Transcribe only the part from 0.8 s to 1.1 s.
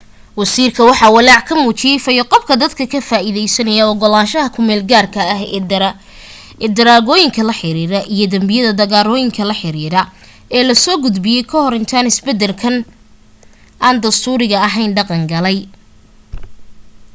waxa